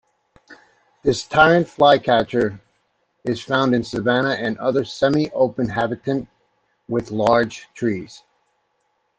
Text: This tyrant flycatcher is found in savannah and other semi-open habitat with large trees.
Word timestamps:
This 1.03 1.27
tyrant 1.27 1.67
flycatcher 1.69 2.59
is 3.23 3.39
found 3.43 3.75
in 3.75 3.83
savannah 3.83 4.31
and 4.31 4.57
other 4.57 4.83
semi-open 4.83 5.69
habitat 5.69 6.25
with 6.87 7.11
large 7.11 7.69
trees. 7.75 8.23